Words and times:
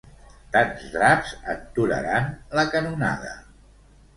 Tants 0.55 0.87
draps 0.95 1.35
enturaran 1.55 2.33
la 2.61 2.65
canonada. 2.73 3.37